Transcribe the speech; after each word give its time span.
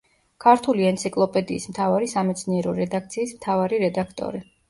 ქართული 0.43 0.87
ენციკლოპედიის 0.91 1.67
მთავარი 1.73 2.09
სამეცნიერო 2.15 2.75
რედაქციის 2.81 3.35
მთავარი 3.39 3.83
რედაქტორი. 3.87 4.45